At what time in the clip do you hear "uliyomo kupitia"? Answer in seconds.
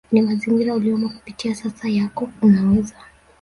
0.75-1.55